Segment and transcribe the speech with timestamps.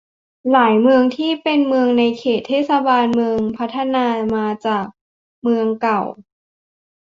[0.51, 4.85] หลายเมืองที่เป็นเมืองในเขตเทศบาลเมืองพัฒนามาจาก
[5.43, 6.01] เมืองเก่า